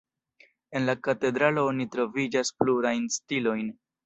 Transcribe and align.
En 0.79 0.87
la 0.87 0.95
katedralo 1.07 1.67
oni 1.73 1.87
troviĝas 1.97 2.53
plurajn 2.63 3.07
stilojn. 3.19 3.71